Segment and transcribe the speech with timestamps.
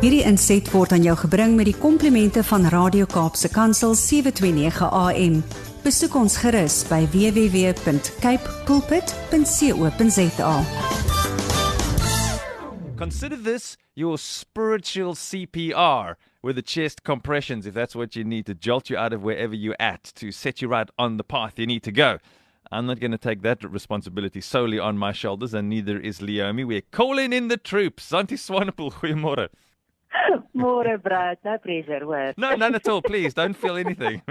[0.00, 5.34] Hierdie inset word aan jou gebring met die komplimente van Radio Kaapse Kansel 729 AM.
[5.84, 10.54] Besoek ons gerus by www.cape pulpit.co.za.
[12.96, 18.54] Consider this your spiritual CPR with the chest compressions, if that's what you need to
[18.54, 21.66] jolt you out of wherever you're at, to set you right on the path you
[21.66, 22.16] need to go.
[22.72, 26.64] I'm not going to take that responsibility solely on my shoulders, and neither is Leomi.
[26.64, 28.04] We're calling in the troops.
[28.04, 29.50] Santi Swanepoel, goeiemôre.
[30.54, 32.34] Môre Brad, no pressure hoor.
[32.36, 33.34] No, none at all, please.
[33.34, 34.22] Don't feel anything.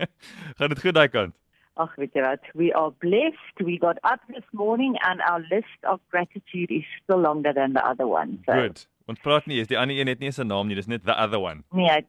[0.58, 1.34] Gaan dit goed daai kant?
[1.76, 2.50] Ag, weet jy wat?
[2.54, 3.62] We are blessed.
[3.66, 7.84] We got up this morning and our list of gratitude is still longer than the
[7.84, 8.38] other one.
[8.46, 8.84] So Good.
[9.10, 11.04] Ons praat nie, is die ander een het nie eens 'n naam nie, dis net
[11.04, 11.64] the other one.
[11.72, 12.06] Nee,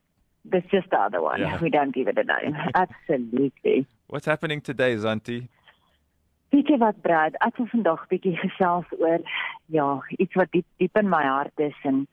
[0.51, 1.41] that's just the other one.
[1.41, 1.59] Yeah.
[1.61, 2.55] We don't give it a name.
[2.83, 3.85] Absolutely.
[4.07, 5.47] What's happening today, Zanti?
[6.53, 9.19] Weet jy wat Brad, ek wil vandag bietjie gesels oor
[9.73, 9.87] ja,
[10.17, 12.07] iets wat diep diep in my hart is and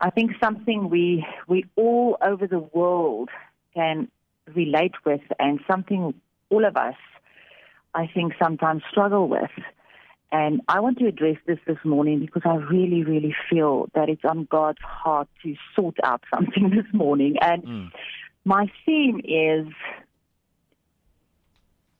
[0.00, 3.30] I think something we we all over the world
[3.74, 4.08] can
[4.54, 6.14] relate with and something
[6.50, 6.94] all of us
[7.94, 9.50] I think sometimes struggle with.
[10.30, 14.24] And I want to address this this morning because I really really feel that it's
[14.24, 17.90] on God's heart to sort out something this morning and Mm.
[18.44, 19.66] my theme is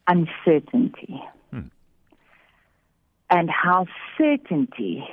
[0.08, 1.68] uncertainty Hmm.
[3.30, 3.86] and how
[4.18, 5.04] certainty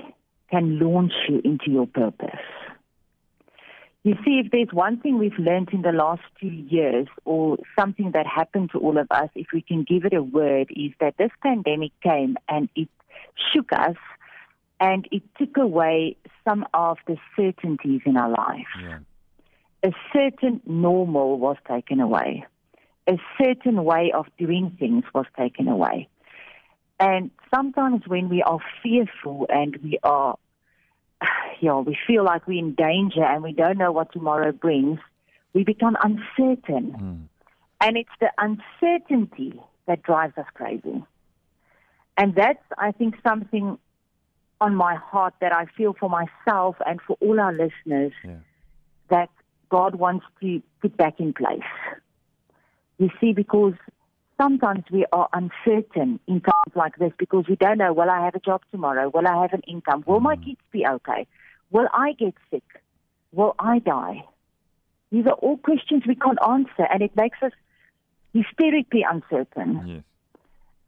[0.52, 2.46] can launch you into your purpose.
[4.04, 8.12] You see, if there's one thing we've learned in the last two years, or something
[8.12, 11.16] that happened to all of us, if we can give it a word, is that
[11.18, 12.90] this pandemic came and it
[13.54, 13.96] shook us
[14.82, 19.00] and it took away some of the certainties in our life Yeah.
[19.84, 22.46] a certain normal was taken away.
[23.08, 26.08] A certain way of doing things was taken away.
[27.00, 30.36] And sometimes when we are fearful and we are,
[31.72, 35.00] we feel like we're in danger and we don't know what tomorrow brings,
[35.54, 36.96] we become uncertain.
[37.00, 37.20] Mm.
[37.82, 41.04] And it's the uncertainty that drives us crazy.
[42.18, 43.78] And that's, I think, something
[44.62, 48.38] on my heart that I feel for myself and for all our listeners Yeah.
[49.10, 49.30] that
[49.70, 51.60] God wants to put back in place.
[53.00, 53.74] You see, because
[54.40, 58.36] sometimes we are uncertain in times like this because we don't know, will I have
[58.36, 59.10] a job tomorrow?
[59.10, 60.04] Will I have an income?
[60.06, 61.28] Will my kids be okay?
[61.74, 62.64] Will I get sick?
[63.34, 64.24] Will I die?
[65.12, 67.52] These are all questions we can't answer, and it makes us
[68.34, 69.84] hysterically uncertain.
[69.86, 70.04] Yes.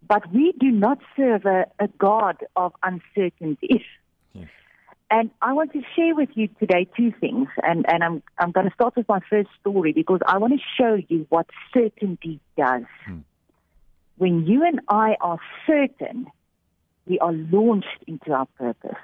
[0.08, 3.84] But we do not serve a, a God of uncertainty.
[4.34, 4.48] Yes.
[5.10, 7.48] And I want to share with you today two things.
[7.64, 10.60] And, and I'm, I'm going to start with my first story because I want to
[10.78, 12.84] show you what certainty does.
[13.06, 13.20] Hmm.
[14.18, 16.28] When you and I are certain,
[17.08, 18.98] we are launched into our purpose.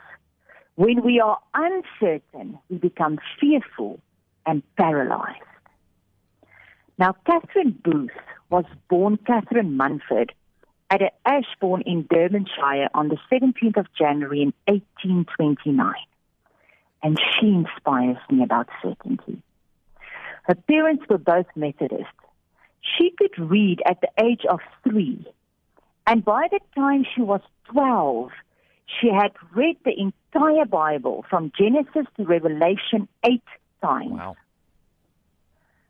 [0.76, 4.00] When we are uncertain, we become fearful
[4.46, 5.40] and paralyzed.
[6.98, 8.12] Now, Catherine Booth
[8.50, 10.34] was born Catherine Mumford
[10.90, 15.94] at Ashbourne in Derbyshire on the 17th of January in 1829.
[17.04, 19.42] And she inspires me about certainty.
[20.44, 22.06] Her parents were both Methodist.
[22.82, 25.26] She could read at the age of three.
[26.06, 28.32] And by the time she was 12,
[29.00, 33.44] she had read the entire Bible from Genesis to Revelation eight
[33.82, 34.12] times.
[34.12, 34.36] Wow.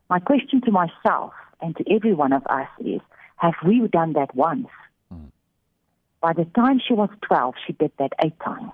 [0.08, 3.00] My question to myself and to every one of us is
[3.36, 4.68] have we done that once?
[5.12, 5.30] Mm.
[6.20, 8.72] By the time she was 12, she did that eight times.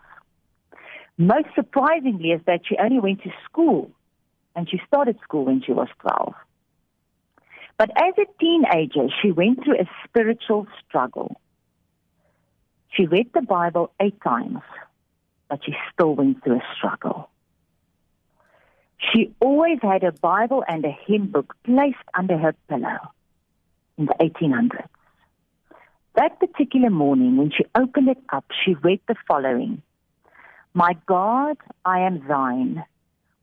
[1.16, 3.90] Most surprisingly is that she only went to school
[4.54, 6.34] and she started school when she was 12.
[7.78, 11.40] But as a teenager, she went through a spiritual struggle.
[12.94, 14.60] She read the Bible eight times,
[15.48, 17.30] but she still went through a struggle.
[18.98, 22.98] She always had a Bible and a hymn book placed under her pillow
[23.96, 24.88] in the 1800s.
[26.14, 29.82] That particular morning, when she opened it up, she read the following
[30.74, 32.84] My God, I am thine.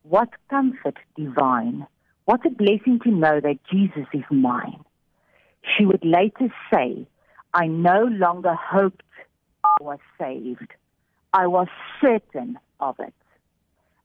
[0.04, 1.88] What comfort divine.
[2.25, 4.84] What a blessing to know that Jesus is mine.
[5.64, 7.08] She would later say,
[7.54, 9.04] I no longer hoped
[9.81, 10.74] was saved.
[11.33, 11.68] I was
[12.01, 13.13] certain of it.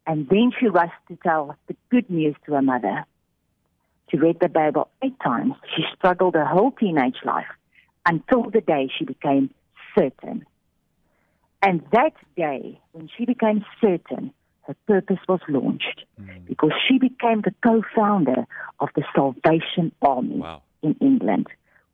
[0.06, 3.04] And then she rushed to tell the good news to her mother.
[4.10, 5.54] She read the Bible eight times.
[5.76, 7.46] She struggled her whole teenage life
[8.06, 9.50] until the day she became
[9.96, 10.44] certain.
[11.62, 14.32] And that day, when she became certain,
[14.62, 16.46] her purpose was launched mm.
[16.46, 18.46] because she became the co-founder
[18.80, 20.62] of the Salvation Army Wow.
[20.82, 21.48] in England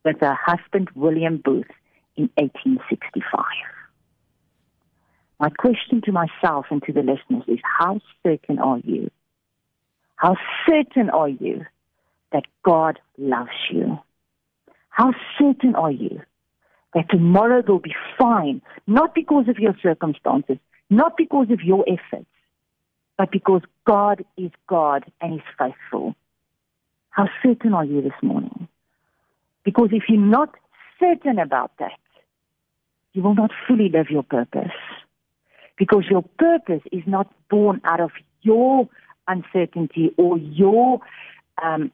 [0.05, 1.67] with her husband William Booth
[2.17, 3.45] in 1865.
[5.39, 9.11] My question to myself and to the listeners is how certain are you?
[10.17, 10.37] How
[10.67, 11.67] certain are you
[12.33, 13.99] that God loves you?
[14.89, 16.23] How certain are you
[16.95, 20.57] that tomorrow will be fine, not because of your circumstances,
[20.89, 22.31] not because of your efforts,
[23.19, 26.15] but because God is God and is faithful?
[27.11, 28.69] How certain are you this morning?
[29.65, 30.55] Because if you're not
[30.99, 31.99] certain about that,
[33.17, 34.77] you will not fully live your purpose.
[35.79, 38.11] Because your purpose is not born out of
[38.43, 38.89] your
[39.27, 41.01] uncertainty or your,
[41.63, 41.91] um,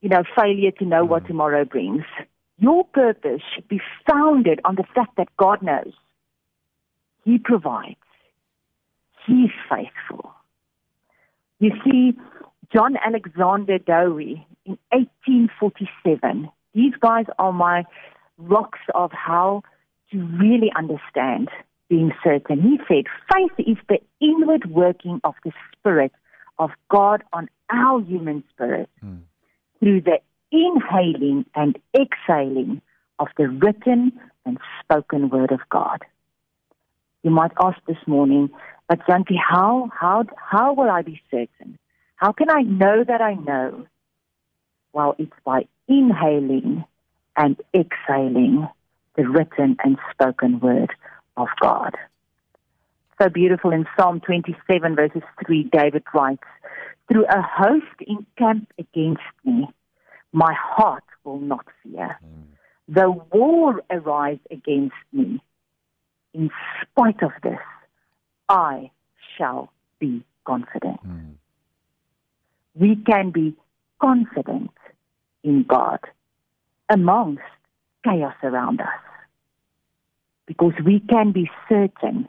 [0.00, 2.04] you know, failure to know what tomorrow brings.
[2.58, 5.92] Your purpose should be founded on the fact that God knows.
[7.24, 7.96] He provides.
[9.26, 10.32] He's faithful.
[11.58, 12.16] You see,
[12.74, 17.84] John Alexander Dowie in 1847, these guys are my
[18.38, 19.62] rocks of how
[20.12, 21.48] to really understand
[21.88, 22.60] being certain.
[22.62, 26.12] He said, faith is the inward working of the Spirit
[26.58, 29.20] of God on our human spirit mm.
[29.78, 30.18] through the
[30.50, 32.80] inhaling and exhaling
[33.18, 34.12] of the written
[34.44, 36.02] and spoken word of God.
[37.22, 38.50] You might ask this morning,
[38.88, 41.78] but Zantie, how, how, how will I be certain?
[42.16, 43.86] How can I know that I know?
[44.92, 46.84] Well, it's by inhaling
[47.36, 48.68] and exhaling
[49.16, 50.90] the written and spoken word
[51.36, 51.94] of God.
[53.20, 56.42] So beautiful in Psalm 27, verses 3, David writes,
[57.08, 59.68] Through a host encamped against me,
[60.32, 62.18] my heart will not fear.
[62.88, 65.40] Though war arise against me,
[66.34, 66.50] in
[66.82, 67.58] spite of this,
[68.48, 68.90] I
[69.36, 71.00] shall be confident.
[71.04, 71.34] Mm.
[72.74, 73.56] We can be
[74.00, 74.70] confident
[75.42, 76.00] in God
[76.90, 77.42] amongst
[78.06, 78.88] chaos around us
[80.46, 82.28] because we can be certain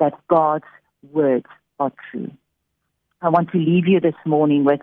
[0.00, 0.64] that God's
[1.12, 1.46] words
[1.78, 2.30] are true.
[3.20, 4.80] I want to leave you this morning with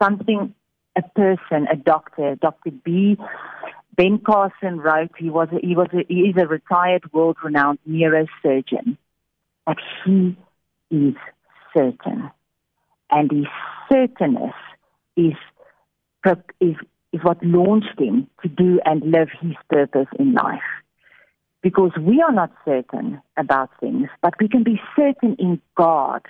[0.00, 0.54] something
[0.96, 2.70] a person, a doctor, Dr.
[2.70, 3.18] B.
[3.96, 5.10] Ben Carson wrote.
[5.18, 8.96] He was a, he was a, he is a retired world-renowned neurosurgeon,
[9.64, 10.36] but he
[10.90, 11.14] is
[11.76, 12.30] certain,
[13.10, 13.46] and his
[13.90, 14.54] certainness
[15.16, 15.34] is
[16.60, 16.76] is
[17.16, 20.70] is what launched him to do and live his purpose in life
[21.66, 26.22] because we are not certain about things, but we can be certain in God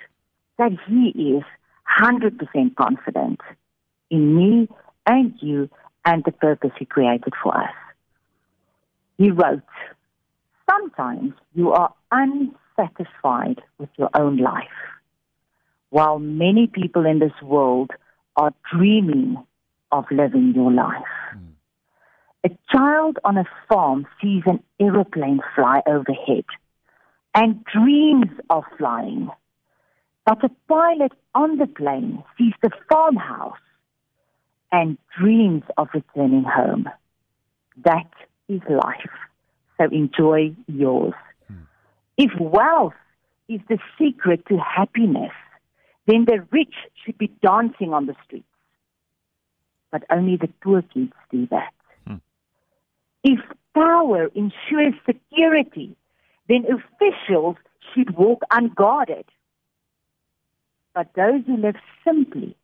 [0.57, 1.43] that He is
[2.01, 3.39] 100% confident
[4.09, 4.67] in me
[5.05, 5.69] and you
[6.05, 7.69] and the purpose He created for us.
[9.19, 9.61] He wrote,
[10.67, 14.79] Sometimes you are unsatisfied with your own life,
[15.91, 17.91] while many people in this world
[18.35, 19.37] are dreaming
[19.91, 21.15] of living your life.
[21.35, 21.47] Mm.
[22.45, 26.45] A child on a farm sees an aeroplane fly overhead
[27.33, 29.29] and dreams of flying.
[30.25, 33.57] But a pilot on the plane sees the farmhouse
[34.71, 36.89] and dreams of returning home.
[37.85, 38.11] That
[38.49, 39.15] is life.
[39.77, 41.13] So enjoy yours.
[41.47, 41.53] Hmm.
[42.17, 42.93] If wealth
[43.47, 45.31] is the secret to happiness,
[46.07, 46.73] then the rich
[47.03, 48.45] should be dancing on the streets.
[49.91, 51.73] But only the poor kids do that.
[52.05, 52.15] Hmm.
[53.23, 53.39] If
[53.73, 55.95] power ensures security,
[56.49, 57.55] then officials
[57.93, 59.25] should walk unguarded.
[60.93, 62.55] But those who live simply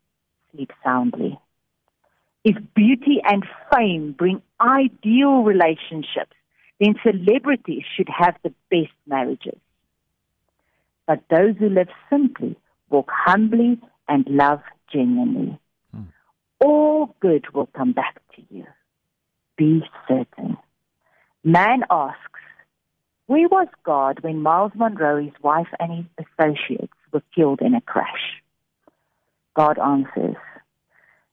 [0.51, 1.39] sleep soundly.
[2.43, 6.35] If beauty and fame bring ideal relationships,
[6.79, 9.57] then celebrities should have the best marriages.
[11.07, 12.55] But those who live simply
[12.89, 15.59] walk humbly and love genuinely.
[16.59, 18.65] All good will come back to you
[19.57, 20.57] be certain.
[21.43, 22.39] Man asks,
[23.27, 27.81] Where was God when Myles Munroe, his wife, and his associates were killed in a
[27.81, 28.41] crash?
[29.55, 30.35] God answers,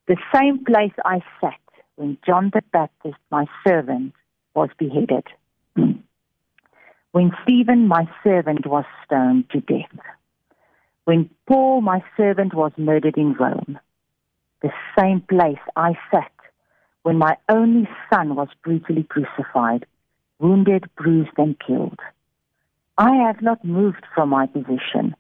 [0.07, 1.55] The same place I sat
[1.97, 4.15] when John the Baptist, my servant,
[4.55, 5.27] was beheaded.
[7.13, 10.05] when Stephen, my servant, was stoned to death.
[11.05, 13.79] When Paul, my servant, was murdered in Rome.
[14.63, 16.33] The same place I sat
[17.03, 19.87] when my only son was brutally crucified,
[20.39, 21.99] wounded, bruised, and killed.
[22.99, 25.15] I have not moved from my position.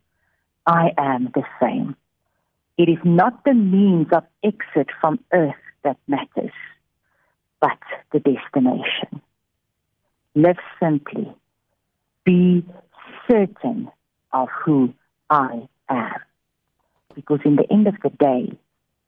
[0.66, 1.96] I am the same.
[2.76, 5.54] It is not the means of exit from earth
[5.84, 6.52] that matters,
[7.60, 7.78] but
[8.12, 9.22] the destination.
[10.34, 11.34] Live simply.
[12.24, 12.64] Be
[13.30, 13.90] certain
[14.32, 14.92] of who
[15.30, 16.20] I am.
[17.14, 18.56] Because in the end of the day,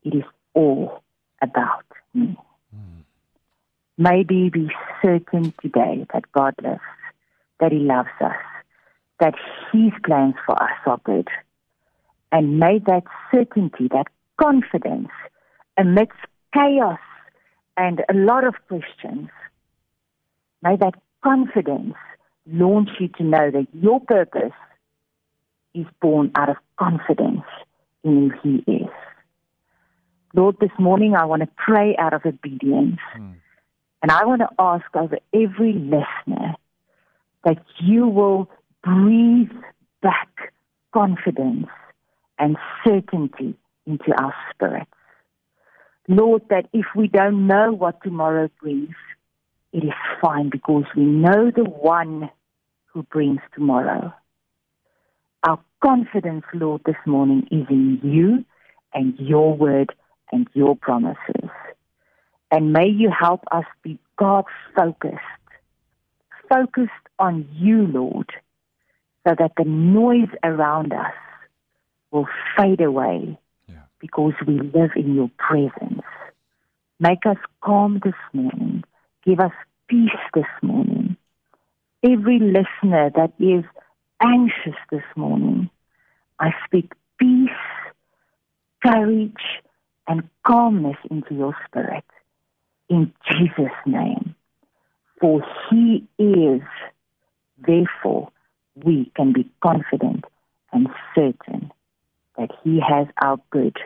[0.04, 1.02] it is all
[1.40, 2.36] about me.
[2.74, 3.00] Hmm.
[3.98, 4.68] Maybe be
[5.02, 6.80] certain today that God lives,
[7.60, 8.36] that He loves us,
[9.20, 9.34] that
[9.72, 11.28] His plans for us are good.
[12.30, 14.06] And may that certainty, that
[14.40, 15.08] confidence,
[15.76, 16.18] amidst
[16.54, 16.98] chaos
[17.76, 19.28] and a lot of questions,
[20.62, 21.94] may that confidence
[22.46, 24.52] launch you to know that your purpose
[25.74, 27.44] is born out of confidence
[28.02, 28.90] in who He is.
[30.34, 33.00] Lord, this morning I want to pray out of obedience.
[33.16, 33.34] Mm.
[34.02, 36.54] And I want to ask over every listener
[37.44, 38.50] that you will
[38.82, 39.52] breathe
[40.02, 40.52] back
[40.92, 41.66] confidence
[42.38, 43.54] and certainty
[43.86, 44.90] into our spirits.
[46.08, 48.94] Lord, that if we don't know what tomorrow brings,
[49.72, 52.28] it is fine because we know the one
[52.86, 54.12] who brings tomorrow.
[55.44, 58.44] Our confidence, Lord, this morning is in you
[58.94, 59.92] and your word
[60.32, 61.50] and your promises.
[62.50, 64.44] And may you help us be God
[64.76, 65.18] focused,
[66.48, 68.30] focused on you, Lord,
[69.26, 71.14] so that the noise around us
[72.10, 73.82] will fade away yeah.
[74.00, 76.02] because we live in your presence.
[77.00, 78.84] Make us calm this morning.
[79.24, 79.52] Give us
[79.88, 81.16] peace this morning.
[82.04, 83.64] Every listener that is
[84.20, 85.70] anxious this morning,
[86.38, 87.50] I speak peace,
[88.84, 89.42] courage,
[90.06, 92.04] and calmness into your spirit.
[92.88, 94.34] In Jesus' name.
[95.20, 96.62] For he is,
[97.58, 98.30] therefore,
[98.74, 100.24] we can be confident
[100.72, 101.70] and certain
[102.36, 103.76] that he has our good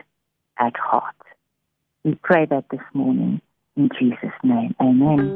[0.57, 1.15] at heart.
[2.03, 3.41] We pray that this morning
[3.75, 4.75] in Jesus' name.
[4.81, 5.35] Amen.